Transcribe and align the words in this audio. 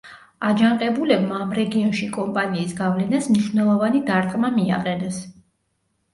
აჯანყებულებმა 0.51 1.37
ამ 1.45 1.53
რეგიონში 1.57 2.07
კომპანიის 2.15 2.73
გავლენას 2.81 3.29
მნიშვნელოვანი 3.35 4.03
დარტყმა 4.09 4.53
მიაყენეს. 4.59 5.23